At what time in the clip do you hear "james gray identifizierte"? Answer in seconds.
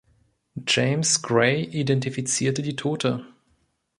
0.65-2.63